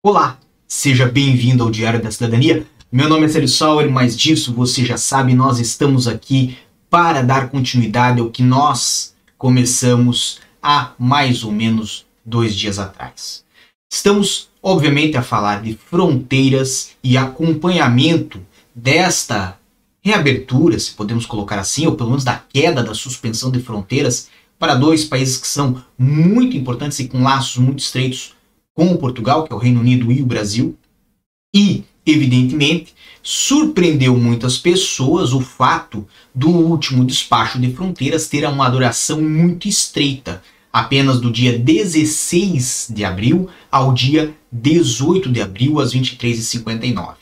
[0.00, 2.64] Olá, seja bem-vindo ao Diário da Cidadania.
[2.90, 6.56] Meu nome é Célio Sauer, mas disso você já sabe, nós estamos aqui
[6.88, 13.42] para dar continuidade ao que nós começamos há mais ou menos dois dias atrás.
[13.92, 18.40] Estamos, obviamente, a falar de fronteiras e acompanhamento
[18.72, 19.58] desta
[20.00, 24.28] reabertura, se podemos colocar assim, ou pelo menos da queda da suspensão de fronteiras
[24.60, 28.37] para dois países que são muito importantes e com laços muito estreitos
[28.78, 30.78] com Portugal, que é o Reino Unido e o Brasil.
[31.52, 39.20] E, evidentemente, surpreendeu muitas pessoas o fato do último despacho de fronteiras ter uma duração
[39.20, 40.40] muito estreita,
[40.72, 47.16] apenas do dia 16 de abril ao dia 18 de abril, às 23h59.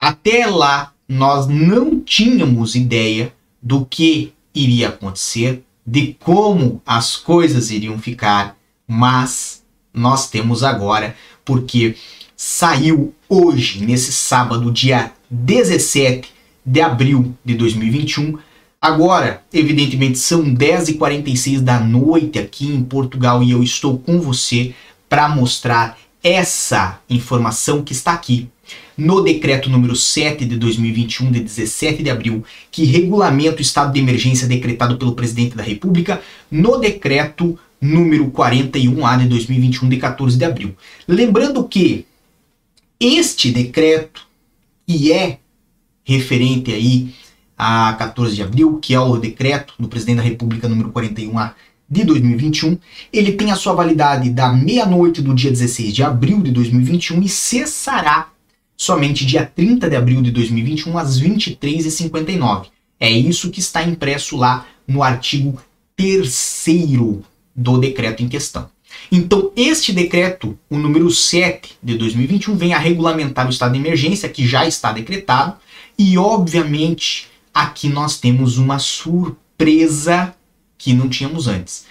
[0.00, 8.00] Até lá, nós não tínhamos ideia do que iria acontecer, de como as coisas iriam
[8.00, 9.61] ficar, mas
[9.92, 11.94] nós temos agora, porque
[12.36, 16.28] saiu hoje, nesse sábado, dia 17
[16.64, 18.38] de abril de 2021.
[18.80, 24.74] Agora, evidentemente, são 10h46 da noite aqui em Portugal e eu estou com você
[25.08, 28.48] para mostrar essa informação que está aqui
[28.96, 34.00] no decreto número 7 de 2021, de 17 de abril, que regulamenta o estado de
[34.00, 36.20] emergência decretado pelo presidente da República,
[36.50, 40.76] no decreto número 41A de 2021, de 14 de abril.
[41.08, 42.06] Lembrando que
[43.00, 44.24] este decreto,
[44.86, 45.40] que é
[46.04, 47.12] referente aí
[47.58, 51.54] a 14 de abril, que é o decreto do presidente da República número 41A
[51.90, 52.78] de 2021,
[53.12, 57.28] ele tem a sua validade da meia-noite do dia 16 de abril de 2021 e
[57.28, 58.28] cessará
[58.76, 62.66] somente dia 30 de abril de 2021 às 23h59.
[62.98, 65.60] É isso que está impresso lá no artigo
[65.96, 66.28] 3
[67.54, 68.70] do decreto em questão.
[69.10, 74.28] Então, este decreto, o número 7 de 2021, vem a regulamentar o estado de emergência,
[74.28, 75.56] que já está decretado,
[75.98, 80.34] e obviamente aqui nós temos uma surpresa
[80.78, 81.86] que não tínhamos antes.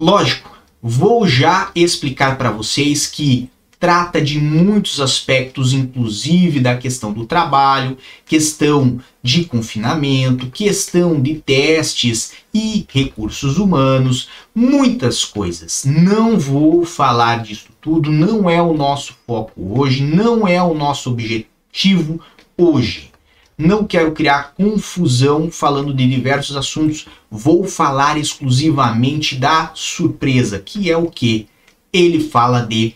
[0.00, 3.48] Lógico, vou já explicar para vocês que
[3.82, 12.32] trata de muitos aspectos, inclusive da questão do trabalho, questão de confinamento, questão de testes
[12.54, 15.82] e recursos humanos, muitas coisas.
[15.84, 21.10] Não vou falar disso tudo, não é o nosso foco hoje, não é o nosso
[21.10, 22.20] objetivo
[22.56, 23.10] hoje.
[23.58, 30.96] Não quero criar confusão falando de diversos assuntos, vou falar exclusivamente da surpresa, que é
[30.96, 31.48] o que?
[31.92, 32.94] Ele fala de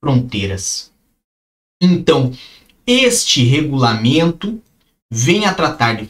[0.00, 0.92] fronteiras.
[1.80, 2.32] Então,
[2.86, 4.60] este regulamento
[5.10, 6.08] vem a tratar de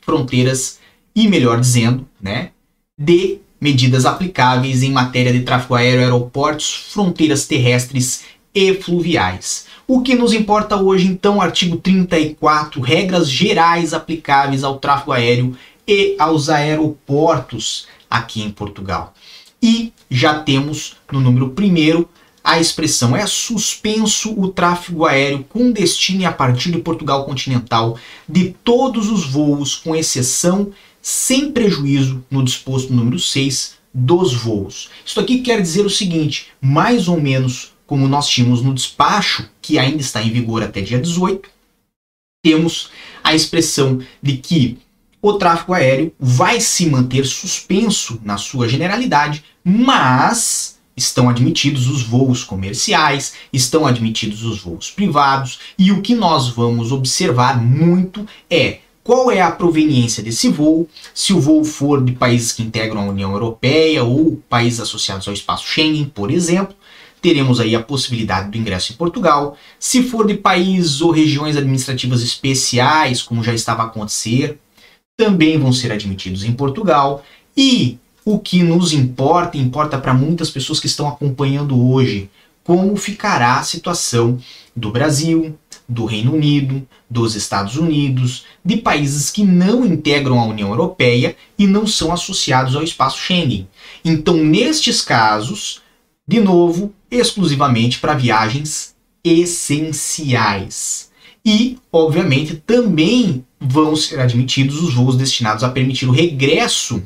[0.00, 0.78] fronteiras
[1.14, 2.50] e, melhor dizendo, né,
[2.98, 8.24] de medidas aplicáveis em matéria de tráfego aéreo, aeroportos, fronteiras terrestres
[8.54, 9.66] e fluviais.
[9.86, 16.16] O que nos importa hoje, então, artigo 34, regras gerais aplicáveis ao tráfego aéreo e
[16.18, 19.14] aos aeroportos aqui em Portugal.
[19.62, 22.04] E já temos no número 1
[22.46, 27.98] a expressão é suspenso o tráfego aéreo com destino a partir de Portugal continental
[28.28, 30.70] de todos os voos, com exceção,
[31.02, 34.88] sem prejuízo, no disposto número 6 dos voos.
[35.04, 39.76] Isso aqui quer dizer o seguinte, mais ou menos como nós tínhamos no despacho, que
[39.76, 41.50] ainda está em vigor até dia 18,
[42.44, 42.90] temos
[43.24, 44.78] a expressão de que
[45.20, 52.42] o tráfego aéreo vai se manter suspenso na sua generalidade, mas estão admitidos os voos
[52.42, 59.30] comerciais, estão admitidos os voos privados, e o que nós vamos observar muito é qual
[59.30, 63.30] é a proveniência desse voo, se o voo for de países que integram a União
[63.30, 66.74] Europeia ou países associados ao espaço Schengen, por exemplo,
[67.22, 69.56] teremos aí a possibilidade do ingresso em Portugal.
[69.78, 74.58] Se for de países ou regiões administrativas especiais, como já estava a acontecer,
[75.16, 77.24] também vão ser admitidos em Portugal.
[77.56, 82.28] E o que nos importa, importa para muitas pessoas que estão acompanhando hoje,
[82.64, 84.36] como ficará a situação
[84.74, 85.56] do Brasil,
[85.88, 91.68] do Reino Unido, dos Estados Unidos, de países que não integram a União Europeia e
[91.68, 93.68] não são associados ao espaço Schengen.
[94.04, 95.80] Então, nestes casos,
[96.26, 101.12] de novo, exclusivamente para viagens essenciais.
[101.44, 107.04] E, obviamente, também vão ser admitidos os voos destinados a permitir o regresso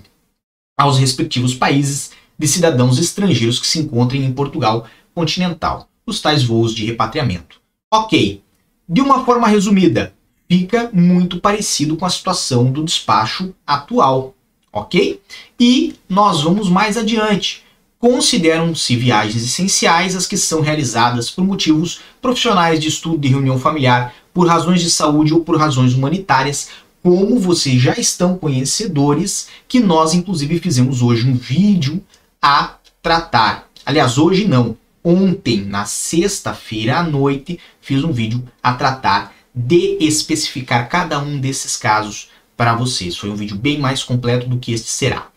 [0.81, 6.75] aos respectivos países de cidadãos estrangeiros que se encontrem em Portugal continental, os tais voos
[6.75, 7.61] de repatriamento.
[7.93, 8.43] Ok,
[8.89, 10.15] de uma forma resumida,
[10.49, 14.35] fica muito parecido com a situação do despacho atual,
[14.73, 15.21] ok?
[15.59, 17.63] E nós vamos mais adiante.
[17.99, 24.15] consideram-se viagens essenciais as que são realizadas por motivos profissionais de estudo, de reunião familiar,
[24.33, 26.71] por razões de saúde ou por razões humanitárias,
[27.03, 32.03] como vocês já estão conhecedores, que nós inclusive fizemos hoje um vídeo
[32.41, 33.69] a tratar.
[33.85, 40.89] Aliás, hoje não, ontem, na sexta-feira à noite, fiz um vídeo a tratar de especificar
[40.89, 43.17] cada um desses casos para vocês.
[43.17, 45.29] Foi um vídeo bem mais completo do que este será.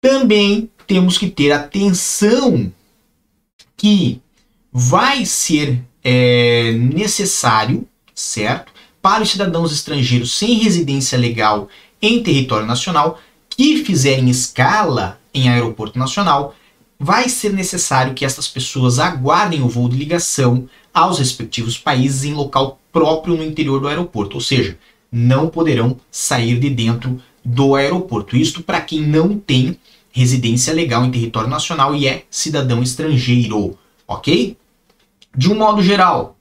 [0.00, 2.72] Também temos que ter atenção
[3.76, 4.20] que
[4.72, 8.72] vai ser é, necessário, certo,
[9.08, 11.66] para os cidadãos estrangeiros sem residência legal
[12.02, 13.18] em território nacional
[13.48, 16.54] que fizerem escala em aeroporto nacional,
[17.00, 22.34] vai ser necessário que essas pessoas aguardem o voo de ligação aos respectivos países em
[22.34, 24.76] local próprio no interior do aeroporto, ou seja,
[25.10, 28.36] não poderão sair de dentro do aeroporto.
[28.36, 29.78] Isto para quem não tem
[30.12, 34.54] residência legal em território nacional e é cidadão estrangeiro, ok?
[35.34, 36.36] De um modo geral,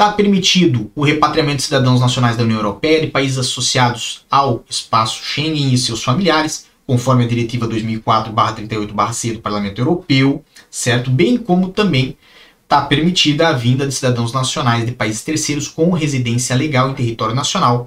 [0.00, 5.22] está permitido o repatriamento de cidadãos nacionais da União Europeia de países associados ao espaço
[5.22, 11.10] Schengen e seus familiares, conforme a Diretiva 2004/38/C do Parlamento Europeu, certo?
[11.10, 12.16] Bem como também
[12.62, 17.34] está permitida a vinda de cidadãos nacionais de países terceiros com residência legal em território
[17.34, 17.86] nacional,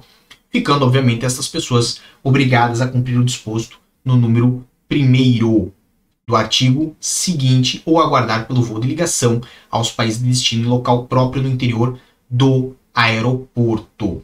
[0.52, 5.72] ficando obviamente essas pessoas obrigadas a cumprir o disposto no número primeiro
[6.26, 9.40] do artigo seguinte ou aguardar pelo voo de ligação
[9.70, 14.22] aos países de destino e local próprio no interior do aeroporto.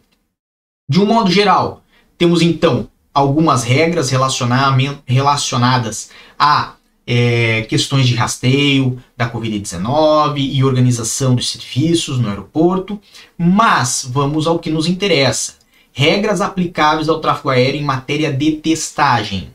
[0.88, 1.82] De um modo geral,
[2.18, 6.74] temos então algumas regras relacionadas a
[7.06, 13.00] é, questões de rastreio da Covid-19 e organização dos serviços no aeroporto,
[13.36, 15.54] mas vamos ao que nos interessa:
[15.92, 19.50] regras aplicáveis ao tráfego aéreo em matéria de testagem.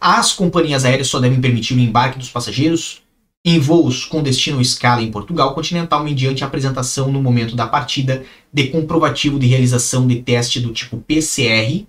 [0.00, 3.01] As companhias aéreas só devem permitir o embarque dos passageiros
[3.44, 8.24] em voos com destino ou escala em Portugal continental mediante apresentação no momento da partida
[8.52, 11.84] de comprovativo de realização de teste do tipo PCR,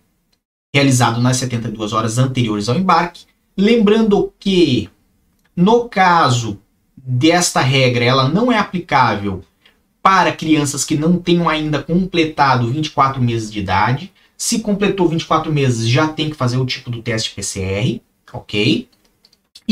[0.73, 3.25] realizado nas 72 horas anteriores ao embarque.
[3.55, 4.89] Lembrando que,
[5.55, 6.59] no caso
[6.97, 9.44] desta regra, ela não é aplicável
[10.01, 15.88] para crianças que não tenham ainda completado 24 meses de idade, se completou 24 meses,
[15.88, 18.01] já tem que fazer o tipo do teste PCR,
[18.33, 18.89] ok?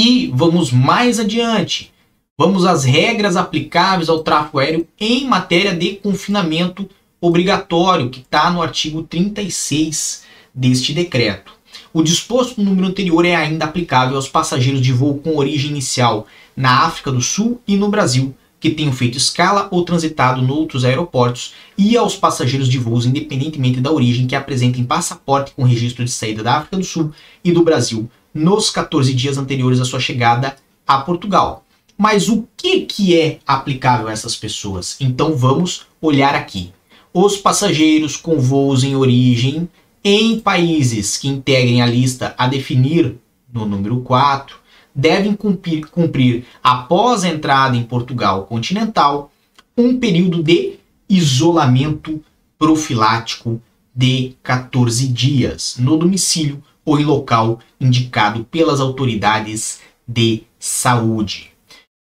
[0.03, 1.91] E vamos mais adiante.
[2.35, 6.89] Vamos às regras aplicáveis ao tráfego aéreo em matéria de confinamento
[7.21, 10.23] obrigatório, que está no artigo 36
[10.55, 11.53] deste decreto.
[11.93, 16.25] O disposto no número anterior é ainda aplicável aos passageiros de voo com origem inicial
[16.57, 20.83] na África do Sul e no Brasil, que tenham feito escala ou transitado em outros
[20.83, 26.09] aeroportos e aos passageiros de voos independentemente da origem que apresentem passaporte com registro de
[26.09, 27.11] saída da África do Sul
[27.43, 30.55] e do Brasil nos 14 dias anteriores à sua chegada
[30.87, 31.65] a Portugal.
[31.97, 34.95] Mas o que, que é aplicável a essas pessoas?
[34.99, 36.71] Então vamos olhar aqui.
[37.13, 39.69] Os passageiros com voos em origem
[40.03, 43.17] em países que integrem a lista a definir
[43.53, 44.55] no número 4
[44.93, 49.31] devem cumprir, cumprir, após a entrada em Portugal continental,
[49.77, 52.23] um período de isolamento
[52.57, 53.61] profilático
[53.95, 61.51] de 14 dias no domicílio ou em local indicado pelas autoridades de saúde.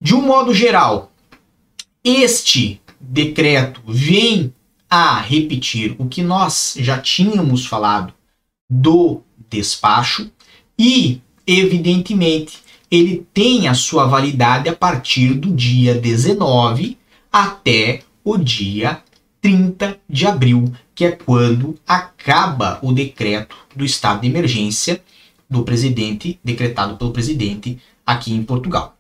[0.01, 1.11] De um modo geral,
[2.03, 4.53] este decreto vem
[4.89, 8.13] a repetir o que nós já tínhamos falado
[8.69, 10.31] do despacho
[10.77, 16.97] e evidentemente, ele tem a sua validade a partir do dia 19
[17.31, 19.01] até o dia
[19.41, 25.01] 30 de abril, que é quando acaba o decreto do estado de emergência
[25.49, 28.95] do presidente, decretado pelo presidente aqui em Portugal.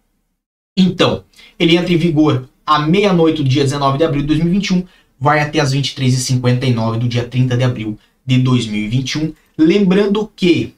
[0.77, 1.23] Então,
[1.59, 4.85] ele entra em vigor à meia-noite do dia 19 de abril de 2021,
[5.19, 9.33] vai até as 23h59 do dia 30 de abril de 2021.
[9.57, 10.73] Lembrando que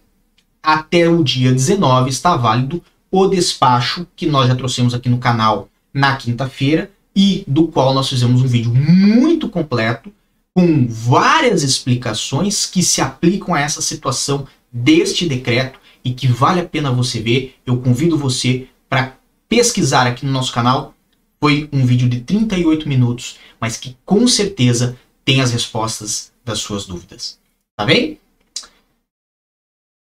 [0.62, 5.70] até o dia 19 está válido o despacho que nós já trouxemos aqui no canal
[5.94, 10.12] na quinta-feira e do qual nós fizemos um vídeo muito completo
[10.56, 16.66] com várias explicações que se aplicam a essa situação deste decreto e que vale a
[16.66, 17.56] pena você ver.
[17.66, 19.18] Eu convido você para
[19.50, 20.94] pesquisar aqui no nosso canal.
[21.42, 26.86] Foi um vídeo de 38 minutos, mas que com certeza tem as respostas das suas
[26.86, 27.40] dúvidas.
[27.76, 28.20] Tá bem?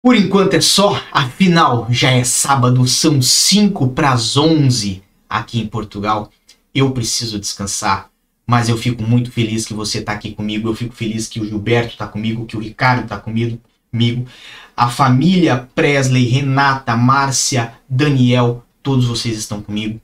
[0.02, 5.66] Por enquanto é só, afinal já é sábado, são 5 para as 11 aqui em
[5.66, 6.30] Portugal.
[6.74, 8.09] Eu preciso descansar,
[8.50, 10.68] mas eu fico muito feliz que você está aqui comigo.
[10.68, 13.60] Eu fico feliz que o Gilberto está comigo, que o Ricardo está comigo.
[14.76, 20.00] a família Presley, Renata, Márcia, Daniel, todos vocês estão comigo.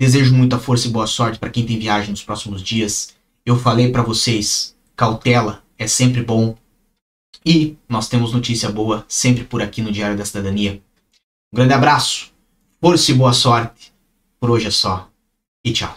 [0.00, 3.12] Desejo muita força e boa sorte para quem tem viagem nos próximos dias.
[3.44, 6.56] Eu falei para vocês, cautela é sempre bom.
[7.44, 10.80] E nós temos notícia boa sempre por aqui no Diário da Cidadania.
[11.52, 12.30] Um grande abraço,
[12.80, 13.92] força e boa sorte.
[14.38, 15.10] Por hoje é só.
[15.64, 15.96] E tchau.